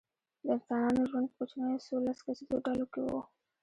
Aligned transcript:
د 0.43 0.47
انسانانو 0.55 1.01
ژوند 1.09 1.27
په 1.29 1.35
کوچنیو 1.37 1.83
څو 1.85 1.95
لس 2.05 2.19
کسیزو 2.25 2.57
ډلو 2.65 2.85
کې 2.93 3.01
و. 3.03 3.09